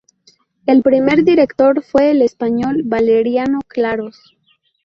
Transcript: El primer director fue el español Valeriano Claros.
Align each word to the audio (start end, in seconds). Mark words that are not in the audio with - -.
El 0.65 0.81
primer 0.81 1.23
director 1.23 1.83
fue 1.83 2.09
el 2.09 2.23
español 2.23 2.81
Valeriano 2.85 3.59
Claros. 3.67 4.35